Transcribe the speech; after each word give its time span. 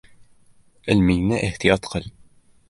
—Ilmingni 0.93 1.39
ehtiyot 1.49 1.85
qil. 1.93 2.11